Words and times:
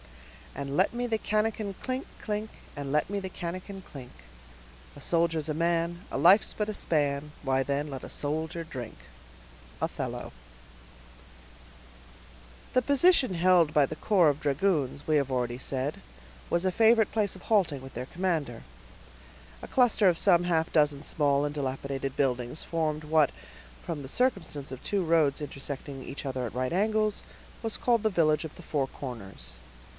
And 0.55 0.75
let 0.75 0.93
me 0.95 1.05
the 1.05 1.19
canakin 1.19 1.75
clink, 1.81 2.07
clink, 2.19 2.49
And 2.75 2.91
let 2.91 3.09
me 3.09 3.19
the 3.19 3.29
canakin 3.29 3.83
clink. 3.85 4.11
A 4.95 4.99
soldier's 4.99 5.47
a 5.47 5.53
man; 5.53 6.03
A 6.11 6.17
life's 6.17 6.53
but 6.53 6.67
a 6.67 6.73
span; 6.73 7.31
Why, 7.43 7.63
then, 7.63 7.89
let 7.89 8.03
a 8.03 8.09
soldier 8.09 8.63
drink. 8.63 8.97
—Othello. 9.79 10.33
The 12.73 12.81
position 12.81 13.35
held 13.35 13.73
by 13.73 13.85
the 13.85 13.95
corps 13.95 14.27
of 14.27 14.41
dragoons, 14.41 15.07
we 15.07 15.15
have 15.17 15.31
already 15.31 15.59
said, 15.59 16.01
was 16.49 16.65
a 16.65 16.71
favorite 16.71 17.11
place 17.13 17.35
of 17.35 17.43
halting 17.43 17.81
with 17.81 17.93
their 17.93 18.07
commander. 18.07 18.63
A 19.61 19.67
cluster 19.69 20.09
of 20.09 20.17
some 20.17 20.45
half 20.45 20.73
dozen 20.73 21.03
small 21.03 21.45
and 21.45 21.53
dilapidated 21.55 22.17
buildings 22.17 22.61
formed 22.63 23.05
what, 23.05 23.29
from 23.83 24.01
the 24.01 24.09
circumstance 24.09 24.71
of 24.71 24.83
two 24.83 25.05
roads 25.05 25.41
intersecting 25.41 26.03
each 26.03 26.25
other 26.25 26.45
at 26.45 26.55
right 26.55 26.73
angles, 26.73 27.21
was 27.61 27.77
called 27.77 28.03
the 28.03 28.09
village 28.09 28.43
of 28.43 28.55
the 28.55 28.63
Four 28.63 28.87
Corners. 28.87 29.53